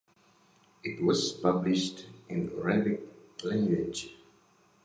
[0.83, 3.01] It was published in Arabic
[3.43, 4.09] language.